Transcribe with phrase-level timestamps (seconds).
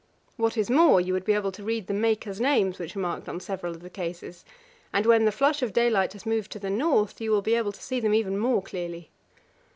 [0.35, 3.29] What is more, you would be able to read the makers' names which are marked
[3.29, 4.43] on several of the cases,
[4.91, 7.71] and when the flush of daylight has moved to the north, you will be able
[7.71, 9.11] to see them even more clearly.